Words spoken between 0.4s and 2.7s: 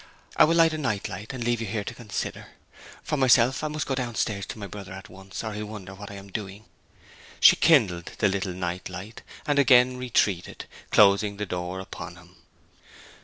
will light a night light, and leave you here to consider.